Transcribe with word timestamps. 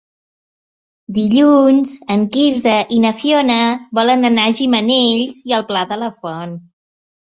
Dilluns 1.17 1.91
en 2.17 2.25
Quirze 2.37 2.75
i 2.97 3.03
na 3.05 3.13
Fiona 3.21 3.61
volen 4.01 4.33
anar 4.33 4.49
a 4.51 4.59
Gimenells 4.65 5.43
i 5.49 5.59
el 5.63 5.71
Pla 5.73 5.89
de 5.95 6.05
la 6.05 6.15
Font. 6.21 6.63